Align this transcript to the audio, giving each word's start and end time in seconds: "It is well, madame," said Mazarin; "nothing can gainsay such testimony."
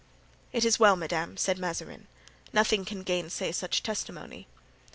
"It 0.51 0.65
is 0.65 0.79
well, 0.79 0.95
madame," 0.95 1.37
said 1.37 1.59
Mazarin; 1.59 2.07
"nothing 2.51 2.85
can 2.85 3.03
gainsay 3.03 3.51
such 3.51 3.83
testimony." 3.83 4.47